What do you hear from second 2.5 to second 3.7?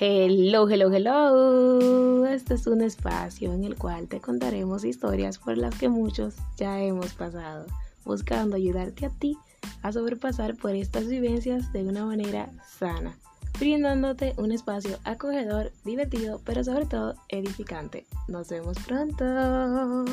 es un espacio en